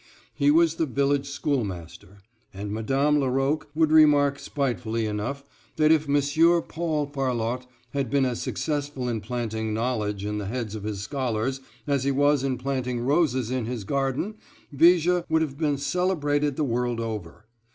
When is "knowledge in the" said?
9.75-10.47